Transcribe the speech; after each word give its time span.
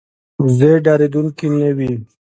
وزې 0.43 0.71
ډارېدونکې 0.85 1.47
نه 1.57 1.69
وي 1.77 1.91